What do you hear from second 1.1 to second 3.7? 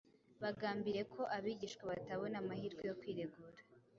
ko abigishwa batabona amahirwe yo kwiregura